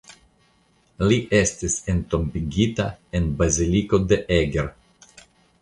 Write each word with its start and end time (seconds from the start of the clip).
Li 1.11 1.19
estis 1.41 1.75
entombigita 1.93 2.89
en 3.21 3.31
Baziliko 3.43 4.01
de 4.13 4.23
Eger. 4.39 4.73